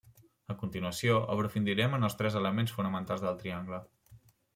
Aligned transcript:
A 0.51 0.53
continuació, 0.59 1.17
aprofundirem 1.33 1.93
en 1.97 2.07
els 2.07 2.17
tres 2.21 2.39
elements 2.39 2.73
fonamentals 2.79 3.23
del 3.27 3.39
triangle. 3.43 3.83